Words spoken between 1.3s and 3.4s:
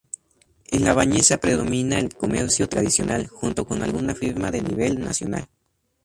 predomina el comercio tradicional,